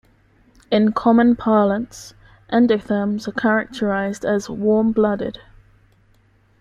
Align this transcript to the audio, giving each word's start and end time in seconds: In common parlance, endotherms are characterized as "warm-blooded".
In 0.71 0.93
common 0.93 1.35
parlance, 1.35 2.15
endotherms 2.51 3.27
are 3.27 3.31
characterized 3.33 4.25
as 4.25 4.49
"warm-blooded". 4.49 5.39